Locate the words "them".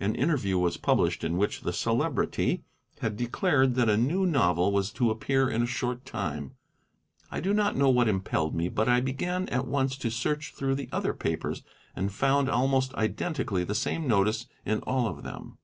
15.22-15.58